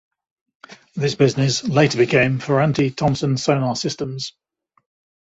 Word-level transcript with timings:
This 0.95 1.13
business 1.13 1.63
later 1.63 1.99
became 1.99 2.39
Ferranti 2.39 2.89
Thomson 2.95 3.37
Sonar 3.37 3.75
Systems. 3.75 4.33